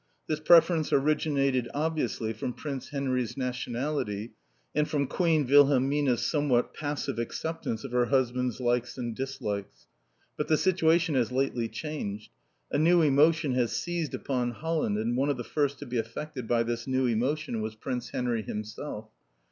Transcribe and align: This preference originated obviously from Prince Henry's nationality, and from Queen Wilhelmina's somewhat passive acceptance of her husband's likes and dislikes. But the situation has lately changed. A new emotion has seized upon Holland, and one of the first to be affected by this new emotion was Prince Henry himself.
This 0.25 0.39
preference 0.39 0.91
originated 0.91 1.69
obviously 1.75 2.33
from 2.33 2.53
Prince 2.53 2.89
Henry's 2.89 3.37
nationality, 3.37 4.31
and 4.73 4.89
from 4.89 5.05
Queen 5.05 5.45
Wilhelmina's 5.45 6.25
somewhat 6.25 6.73
passive 6.73 7.19
acceptance 7.19 7.83
of 7.83 7.91
her 7.91 8.05
husband's 8.05 8.59
likes 8.59 8.97
and 8.97 9.15
dislikes. 9.15 9.85
But 10.37 10.47
the 10.47 10.57
situation 10.57 11.13
has 11.13 11.31
lately 11.31 11.69
changed. 11.69 12.31
A 12.71 12.79
new 12.79 13.03
emotion 13.03 13.53
has 13.53 13.75
seized 13.75 14.15
upon 14.15 14.49
Holland, 14.53 14.97
and 14.97 15.15
one 15.15 15.29
of 15.29 15.37
the 15.37 15.43
first 15.43 15.77
to 15.77 15.85
be 15.85 15.99
affected 15.99 16.47
by 16.47 16.63
this 16.63 16.87
new 16.87 17.05
emotion 17.05 17.61
was 17.61 17.75
Prince 17.75 18.09
Henry 18.09 18.41
himself. 18.41 19.07